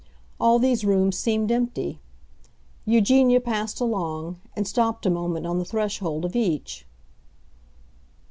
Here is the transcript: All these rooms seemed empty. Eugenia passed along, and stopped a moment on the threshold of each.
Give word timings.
All 0.39 0.57
these 0.57 0.83
rooms 0.83 1.15
seemed 1.15 1.51
empty. 1.51 1.99
Eugenia 2.85 3.39
passed 3.39 3.79
along, 3.79 4.39
and 4.55 4.67
stopped 4.67 5.05
a 5.05 5.11
moment 5.11 5.45
on 5.45 5.59
the 5.59 5.63
threshold 5.63 6.25
of 6.25 6.35
each. 6.35 6.87